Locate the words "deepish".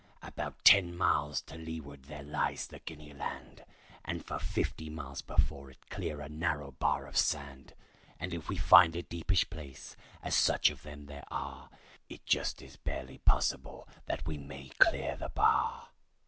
9.03-9.47